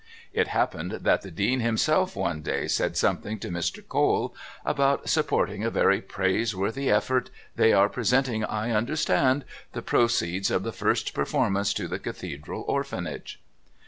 [0.33, 3.87] It happened that the Dean himself one day said something to Mr.
[3.87, 4.33] Cole
[4.65, 7.29] about "supporting a very praiseworthy effort.
[7.55, 13.39] They are presenting, I understand, the proceeds of the first performance to the Cathedral Orphanage."